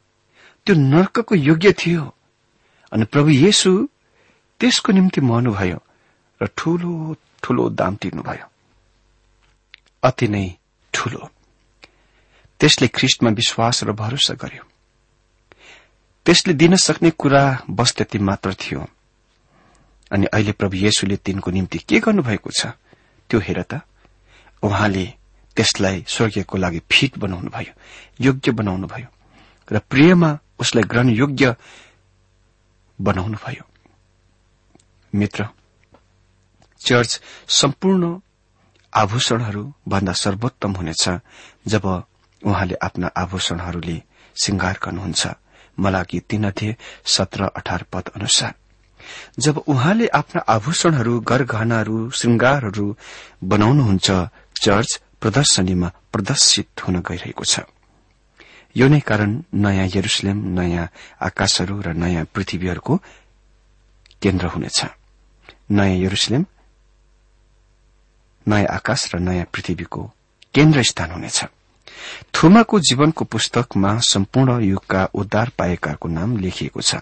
त्यो 0.66 0.76
नर्कको 0.76 1.36
योग्य 1.36 1.72
थियो। 1.74 2.04
अनि 2.92 3.06
प्रभु 3.06 3.30
येशु 3.30 3.88
त्यसको 4.60 4.92
निम्ति 4.92 5.22
मर्नुभयो 5.22 5.80
र 6.42 6.48
ठूलो 6.58 7.16
ठूलो 7.44 7.70
दाम 7.70 7.96
तिर्नुभयो। 7.96 8.48
अति 10.04 10.28
नै 10.28 10.46
ठूलो। 10.94 11.30
त्यसले 12.60 12.88
ख्रिस्टमा 12.88 13.30
विश्वास 13.30 13.84
र 13.84 13.92
भरोसा 13.92 14.34
गर्यो। 14.34 14.64
त्यसले 16.26 16.54
दिन 16.54 16.76
सक्ने 16.76 17.10
कुरा 17.12 17.44
बस 17.70 17.94
त्यति 17.96 18.20
मात्र 18.20 18.54
थियो। 18.54 18.88
अनि 20.12 20.26
अहिले 20.26 20.52
प्रभु 20.52 20.76
येशुले 20.78 21.18
तिनको 21.18 21.52
निम्ति 21.52 21.80
के 21.80 22.00
गर्नुभएको 22.00 22.50
छ 22.52 22.66
त्यो 23.30 23.40
हेर 23.40 23.62
त। 23.62 23.82
उहाँले 24.64 25.14
त्यसलाई 25.56 26.04
स्वर्गीयको 26.08 26.58
लागि 26.58 26.82
फिट 26.92 27.18
बनाउनु 27.18 27.50
भयो 27.50 27.74
योग्य 28.22 28.52
बनाउनु 28.52 28.88
भयो 28.88 29.08
र 29.72 29.80
प्रियमा 29.90 30.38
उसलाई 30.60 30.84
ग्रहण 30.84 31.10
योग्य 31.10 31.56
बनाउनु 33.00 33.38
भयो। 33.46 33.64
मित्र 35.14 35.48
चर्च 36.82 37.22
सम्पूर्ण 37.48 38.20
आभूषणहरू 38.94 39.64
भन्दा 39.88 40.14
सर्वोत्तम 40.14 40.72
हुनेछ 40.72 41.10
जब 41.68 41.86
उहाँले 42.42 42.76
आफ्ना 42.82 43.08
आभूषणहरूले 43.18 43.98
श्रृंगार 44.36 44.80
गर्नुहुन्छ। 44.84 45.28
मलाकी 45.80 46.20
तीन 46.20 46.44
अध्यय 46.44 46.76
सत्र 47.06 47.44
अठार 47.56 47.84
पद 47.92 48.10
अनुसार। 48.16 48.54
जब 49.40 49.58
उहाँले 49.58 50.08
आफ्ना 50.08 50.42
आभूषणहरू 50.48 51.20
गरगहनाहरू 51.20 52.10
श्रृंगारहरू 52.10 52.86
बनाउनुहुन्छ 53.44 54.12
चर्च 54.62 55.02
प्रदर्शनीमा 55.24 55.88
प्रदर्शित 56.12 56.84
हुन 56.84 57.00
गइरहेको 57.00 57.44
छ। 57.44 57.64
यो 58.76 58.88
नै 58.92 59.00
कारण 59.00 59.32
नयाँ 59.56 59.88
यरुसलेम 59.96 60.38
नयाँ 60.60 60.92
आकाशहरू 61.22 61.80
र 61.82 61.88
नयाँ 61.96 62.28
पृथ्वीहरूको 62.28 62.94
केन्द्र 64.22 64.46
हुनेछ। 64.46 64.80
नयाँ 65.72 65.96
यरुसलेम 65.96 66.44
नयाँ 68.48 68.68
आकाश 68.68 69.16
र 69.16 69.20
नयाँ 69.20 69.48
पृथ्वीको 69.48 70.02
केन्द्र 70.54 70.84
स्थान 70.84 71.12
हुनेछ। 71.12 71.40
थुमाको 72.36 72.80
जीवनको 72.80 73.24
पुस्तकमा 73.26 74.00
सम्पूर्ण 74.04 74.60
युगका 74.62 75.08
उद्धार 75.16 75.52
पाएकाको 75.58 76.08
नाम 76.10 76.38
लेखिएको 76.38 76.82
छ। 76.82 77.00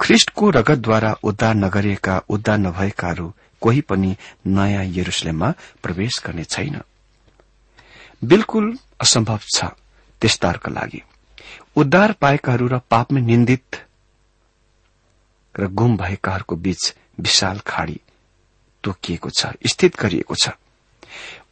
ख्रिष्टको 0.00 0.50
रगतद्वारा 0.50 1.12
उद्धार 1.22 1.54
नगरिएका 1.54 2.22
उद्धार 2.28 2.58
नभएकाहरू 2.58 3.34
कोही 3.60 3.80
पनि 3.80 4.16
नयाँ 4.46 4.84
यरुसलेममा 4.88 5.54
प्रवेश 5.82 6.22
गर्ने 6.26 6.44
छैन। 6.44 6.80
बिल्कुल 8.22 8.76
असम्भव 9.00 9.40
छ 9.54 9.64
त्यस्ताहरूका 10.22 10.70
लागि। 10.70 11.02
उद्धार 11.76 12.12
पाएकाहरू 12.12 12.66
र 12.68 12.78
पापमा 12.90 13.20
निन्दित 13.20 13.76
र 15.54 15.66
गुम 15.70 15.96
भएकाहरूको 15.96 16.56
बीच 16.56 16.94
विशाल 17.20 17.58
खाड़ी 17.66 18.00
तोकिएको 18.84 19.30
छ 19.30 19.46
स्थित 19.66 19.96
गरिएको 20.00 20.34
छ। 20.34 20.50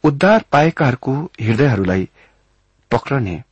उद्धार 0.03 0.43
पाएकाहरूको 0.51 1.13
हृदयहरूलाई 1.41 2.09
पक्रने 2.91 3.43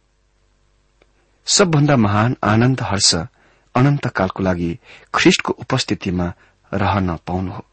सबभन्दा 1.47 1.95
महान 1.97 2.36
आनन्द 2.43 2.82
हर्ष 2.82 3.13
अनन्तकालको 3.75 4.43
लागि 4.43 4.71
ख्रिष्टको 5.13 5.54
उपस्थितिमा 5.54 6.28
रहन 6.71 7.15
पाउनु 7.28 7.51
हो। 7.51 7.63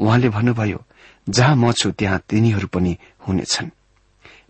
उहाँले 0.00 0.28
भन्नुभयो 0.28 0.84
जहाँ 1.28 1.56
म 1.56 1.72
छु 1.72 1.90
त्यहाँ 1.90 2.20
तिनीहरू 2.28 2.68
पनि 2.68 2.96
हुनेछन्। 3.28 3.70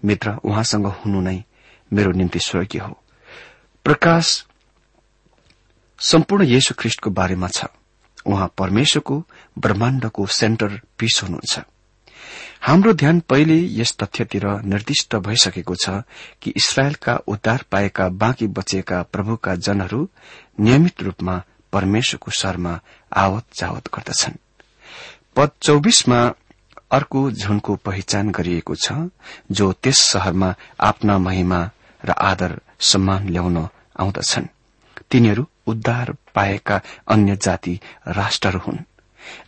मित्र 0.05 0.31
उहाँसँग 0.45 0.87
हुनु 0.87 1.21
नै 1.21 1.43
मेरो 1.93 2.13
निम्ति 2.13 2.39
स्वर्गीय 2.39 2.81
हो। 2.81 3.03
प्रकाश 3.85 4.45
सम्पूर्ण 5.99 6.45
येशु 6.45 6.75
ख्रिष्टको 6.79 7.11
बारेमा 7.11 7.49
छ। 7.49 7.65
उहाँ 8.27 8.53
परमेश्वरको 8.59 9.25
ब्रह्माण्डको 9.59 10.27
सेन्टर 10.27 10.81
पीस 10.99 11.21
हुनुहुन्छ। 11.23 11.61
हाम्रो 12.63 12.93
ध्यान 12.93 13.21
पहिले 13.21 13.57
यस 13.81 13.97
तथ्यतिर 13.97 14.47
निर्दिष्ट 14.65 15.17
भइसकेको 15.17 15.75
छ 15.75 15.89
कि 16.43 16.51
इसरायलका 16.57 17.17
उद्धार 17.17 17.65
पाएका 17.71 18.09
बाँकी 18.09 18.47
बचेका 18.47 19.03
प्रभुका 19.03 19.55
जनहरू 19.55 20.09
नियमित 20.61 21.03
रूपमा 21.03 21.43
परमेश्वरको 21.73 22.31
शरमा 22.31 22.81
आवत 23.13 23.45
जावत 23.55 23.89
गर्दछन्। 23.95 24.39
पद 25.37 25.51
चौबिसमा 25.63 26.21
अर्को 26.95 27.31
झुनको 27.31 27.77
पहिचान 27.77 28.31
गरिएको 28.31 28.75
छ 28.75 28.93
जो 29.51 29.73
त्यस 29.73 29.99
शहरमा 30.01 30.55
आफ्ना 30.81 31.19
महिमा 31.19 31.61
र 32.05 32.11
आदर 32.11 32.61
सम्मान 32.81 33.29
ल्याउन 33.29 33.57
आउँदछन्। 34.01 34.47
तिनीहरू 35.11 35.47
उद्धार 35.67 36.17
पाएका 36.35 36.81
अन्य 37.09 37.37
जाति 37.37 37.81
राष्ट्रहरू 38.09 38.59
हुन्। 38.59 38.79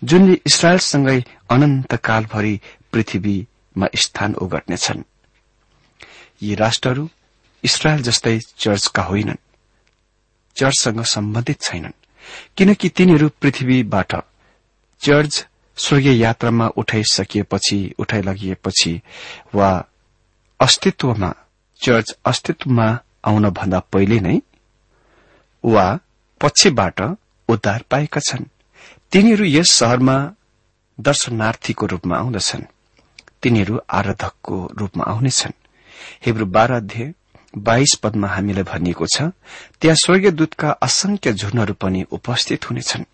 जुनले 0.04 0.40
इसरायलसँगै 0.46 1.24
अनन्तकालभरि 1.50 2.60
पृथ्वीमा 2.92 3.86
स्थान 3.96 4.34
ओगट्नेछन्। 4.34 5.02
यी 6.42 6.54
राष्ट्रहरू 6.54 7.08
इसरायल 7.64 8.02
जस्तै 8.02 8.38
चर्चका 8.58 9.02
होइनन्। 9.02 9.44
चर्चसँग 10.56 11.04
सम्बन्धित 11.04 11.60
छैनन्। 11.60 11.92
किनकि 12.56 12.88
तिनीहरू 12.88 13.28
पृथ्वीबाट 13.28 14.14
चर्च 15.00 15.46
स्वर्गीय 15.76 16.18
यात्रामा 16.22 16.66
उठाइसकिएपछि 16.76 17.94
उठाइ 17.98 18.22
लगिएपछि 18.22 19.00
वा 19.54 19.70
अस्तित्वमा 20.60 21.34
चर्च 21.80 22.16
अस्तित्वमा 22.26 22.86
आउन 23.24 23.50
भन्दा 23.50 23.78
पहिले 23.92 24.20
नै 24.20 24.38
वा 25.64 25.86
पछिबाट 26.40 27.00
उद्धार 27.48 27.84
पाएका 27.90 28.20
छन्। 28.20 28.44
तिनीहरू 29.12 29.44
यस 29.44 29.70
शहरमा 29.70 30.16
दर्शनार्थीको 31.00 31.86
रूपमा 31.86 32.16
आउँदछन्। 32.16 32.62
तिनीहरू 33.42 33.80
आराधकको 33.90 34.56
रूपमा 34.78 35.04
आउनेछन्। 35.04 35.52
हिब्रू 36.26 36.46
अध्यय 36.76 37.14
बाइस 37.58 37.94
पदमा 38.02 38.28
हामीलाई 38.28 38.62
भनिएको 38.62 39.06
छ 39.06 39.22
त्यहाँ 39.80 39.96
स्वर्गीय 39.96 40.30
दूतका 40.30 40.70
असंख्य 40.70 41.32
झुनहरू 41.32 41.74
पनि 41.74 42.04
उपस्थित 42.10 42.70
हुनेछन्। 42.70 43.04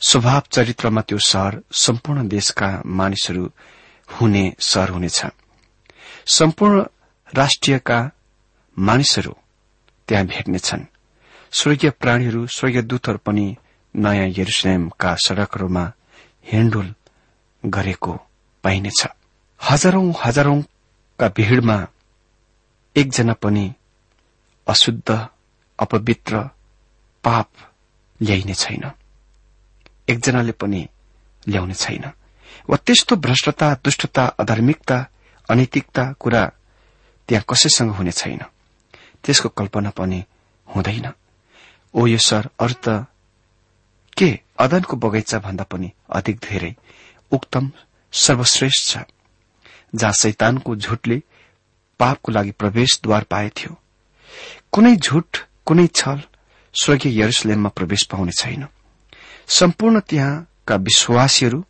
स्वभाव 0.00 0.42
चरित्रमा 0.50 1.00
त्यो 1.00 1.18
सहर 1.18 1.62
सम्पूर्ण 1.72 2.28
देशका 2.28 2.82
मानिसहरू 2.86 3.50
हुने 4.08 4.54
सहर 4.60 4.88
हुनेछ। 4.88 5.22
सम्पूर्ण 6.26 6.84
राष्ट्रियका 7.34 8.10
मानिसहरू 8.78 9.36
त्यहाँ 10.08 10.26
भेट्नेछन्। 10.26 10.84
स्वर्गीय 11.52 11.90
प्राणीहरू 11.90 12.46
स्वर्गीय 12.46 12.82
दूतहरू 12.82 13.18
पनि 13.18 13.56
नयाँ 13.96 14.28
यरुसलेमका 14.28 15.14
सड़कहरूमा 15.14 15.92
हिँडुल 16.52 16.94
गरेको 17.64 18.12
पाइनेछ। 18.64 19.06
हजारौं 19.62 20.12
हजारौंका 20.24 21.28
भीड़मा 21.28 21.86
एकजना 22.96 23.32
पनि 23.32 23.74
अशुद्ध 24.68 25.28
अपवित्र 25.78 26.38
पाप 27.24 27.48
ल्याइने 28.22 28.54
छैन। 28.54 28.90
एकजनाले 30.08 30.52
पनि 30.52 30.88
ल्याउने 31.48 31.74
छैन। 31.74 32.04
वा 32.70 32.76
त्यस्तो 32.76 33.16
भ्रष्टता 33.16 33.74
दुष्टता 33.84 34.24
अधार्मिकता 34.40 34.96
अनैतिकता 35.48 36.04
कुरा 36.20 36.44
त्यहाँ 37.28 37.44
कसैसँग 37.48 37.90
हुने 37.90 38.12
छैन। 38.12 38.42
त्यसको 39.24 39.48
कल्पना 39.48 39.90
पनि 39.90 40.24
हुँदैन। 40.68 41.12
ओ 41.94 42.06
यो 42.06 42.18
सर 42.18 42.48
अरू 42.60 42.74
त 42.84 43.06
के 44.16 44.28
अदनको 44.58 44.96
बगैँचा 44.96 45.38
भन्दा 45.38 45.64
पनि 45.64 45.90
अधिक 46.08 46.36
धेरै 46.38 46.74
उक्तम 47.32 47.70
सर्वश्रेष्ठ 48.12 48.82
छ 48.90 49.04
जहाँ 49.94 50.12
शैतानको 50.12 50.76
झुटले 50.76 51.22
पापको 52.00 52.32
लागि 52.32 52.50
प्रवेशद्वार 52.50 53.24
पाएथ्यो 53.30 53.76
कुनै 54.72 54.94
झुट 54.96 55.36
कुनै 55.66 55.86
छल 55.94 56.20
स्वर्गीय 56.74 57.20
यरुसलेममा 57.20 57.68
प्रवेश 57.68 58.02
पाउने 58.06 58.32
छैन। 58.32 58.66
सम्पूर्ण 59.50 60.00
त्यहाँका 60.00 60.76
विश्वासीहरू 60.76 61.64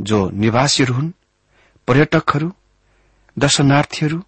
जो 0.00 0.30
निवासीहरू 0.30 0.94
हुन् 0.94 1.10
पर्यटकहरू 1.86 2.52
दर्शनार्थीहरू 3.38 4.18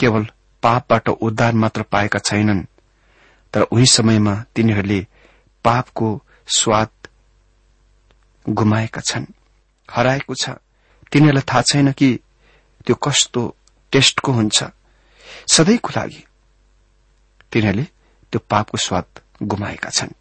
केवल 0.00 0.26
पापबाट 0.62 1.08
उद्धार 1.08 1.52
मात्र 1.52 1.82
पाएका 1.82 2.18
छैनन् 2.18 2.62
तर 3.54 3.62
उही 3.62 3.86
समयमा 3.86 4.34
तिनीहरूले 4.54 5.06
पापको 5.64 6.22
स्वाद 6.46 6.88
गुमाएका 8.48 9.00
छन्। 9.00 9.26
हराएको 9.90 10.34
छ। 10.34 10.50
तिनीहरूलाई 11.12 11.42
थाहा 11.42 11.62
छैन 11.62 11.92
कि 11.92 12.20
त्यो 12.86 12.96
कस्तो 12.96 13.56
टेस्टको 13.92 14.32
हुन्छ। 14.32 14.64
सधैँको 15.52 15.88
लागि 15.96 16.24
तिनीहरूले 17.52 17.84
त्यो 18.32 18.40
पापको 18.50 18.78
स्वाद 18.78 19.06
गुमाएका 19.42 19.90
छन्। 19.90 20.17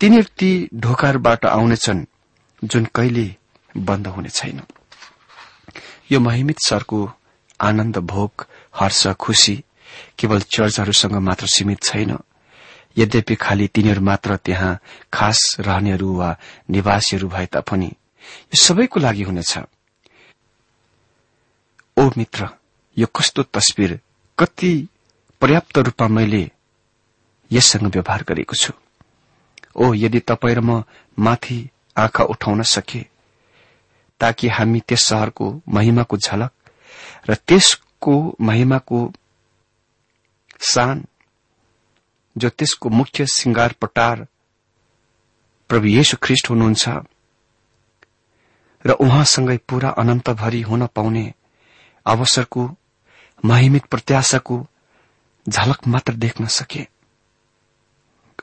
तिनीहरू 0.00 0.28
ती 0.38 0.50
ढोकाहरूबाट 0.74 1.44
आउनेछन् 1.46 2.04
जुन 2.62 2.84
कहिले 2.94 3.26
बन्द 3.76 4.06
हुने 4.06 4.28
छैन। 4.30 4.60
यो 6.12 6.20
महिमित 6.20 6.58
सरको 6.62 7.00
आनन्द 7.60 7.98
भोग 8.06 8.46
हर्ष 8.78 9.06
खुशी 9.18 9.56
केवल 10.18 10.40
चर्चहरूसँग 10.54 11.14
मात्र 11.18 11.46
सीमित 11.46 11.82
छैन। 11.82 12.16
यद्यपि 12.96 13.34
खालि 13.34 13.66
तिनीहरू 13.74 14.00
मात्र 14.00 14.36
त्यहाँ 14.36 14.78
खास 15.14 15.56
रहनेहरू 15.60 16.14
वा 16.14 16.30
निवासीहरू 16.70 17.28
भए 17.28 17.46
तापनि 17.52 17.86
यो 17.86 18.64
सबैको 18.64 19.00
लागि 19.00 19.22
हुनेछ। 19.22 19.52
ओ 21.96 22.10
मित्र 22.16 22.48
यो 22.96 23.06
कस्तो 23.16 23.42
तस्विर 23.42 24.00
कति 24.38 24.72
पर्याप्त 25.42 25.78
रूपमा 25.78 26.08
मैले 26.08 26.50
यससँग 27.50 27.86
व्यवहार 27.94 28.24
गरेको 28.28 28.54
छु। 28.54 28.72
ओ 29.76 29.94
यदि 29.94 30.20
तपाईँ 30.20 30.54
र 30.54 30.60
म 30.60 30.82
माथि 31.18 31.58
आँखा 31.96 32.24
उठाउन 32.24 32.62
सके 32.62 33.00
ताकि 34.20 34.48
हामी 34.48 34.80
त्यस 34.80 35.02
शहरको 35.02 35.62
महिमाको 35.68 36.16
झलक 36.16 36.52
र 37.30 37.34
त्यसको 37.34 38.36
महिमाको 38.40 39.12
सान 40.60 41.04
जो 42.36 42.48
त्यसको 42.48 42.88
मुख्य 42.88 43.26
श्रृंगार 43.26 43.74
पटार 43.80 44.26
प्रभु 45.70 45.86
येशु 45.86 46.16
ख्रिष्ट 46.22 46.50
हुनुहुन्छ 46.50 46.88
र 48.84 48.90
उहाँसँगै 48.90 49.56
पूरा 49.68 49.90
अनन्तभरि 49.90 50.60
हुन 50.62 50.86
पाउने 50.86 51.34
अवसरको 52.06 52.76
महिमित 53.44 53.84
प्रत्याशाको 53.84 54.66
झलक 55.48 55.86
मात्र 55.86 56.12
देख्न 56.14 56.46
सके। 56.46 56.86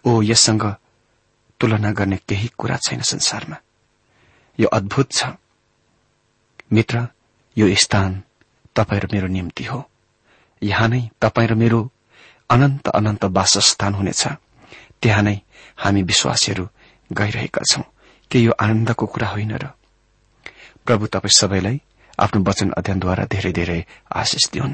ओ 0.05 0.21
यससँग 0.21 0.75
तुलना 1.65 1.91
गर्ने 1.91 2.17
केही 2.17 2.49
कुरा 2.57 2.77
छैन 2.77 3.01
संसारमा। 3.01 3.57
यो 4.59 4.67
अद्भुत 4.67 5.11
छ। 5.11 5.25
मित्र 6.73 7.07
यो 7.57 7.75
स्थान 7.75 8.23
तपाईँ 8.75 9.01
र 9.01 9.07
मेरो 9.13 9.27
निम्ति 9.27 9.63
हो। 9.63 9.89
यहाँ 10.63 10.87
नै 10.87 11.09
तपाईँ 11.21 11.47
र 11.47 11.53
मेरो 11.53 11.91
अनन्त 12.49 12.87
अनन्त 12.87 13.25
वासस्थान 13.25 13.93
हुनेछ। 13.93 14.27
त्यहाँ 15.01 15.23
नै 15.23 15.41
हामी 15.77 16.01
विश्वासीहरू 16.03 16.69
गइरहेका 17.11 17.61
छौं। 17.71 17.83
के 18.31 18.39
यो 18.39 18.51
आनन्दको 18.51 19.05
कुरा 19.05 19.27
होइन 19.27 19.57
र? 19.57 19.65
प्रभु 20.85 21.07
तपाईँ 21.07 21.37
सबैलाई 21.37 21.81
आफ्नो 22.19 22.43
वचन 22.43 22.69
अध्ययनद्वारा 22.69 23.25
धेरै 23.25 23.51
धेरै 23.51 23.85
आशिष 24.15 24.49
दिउन्। 24.49 24.73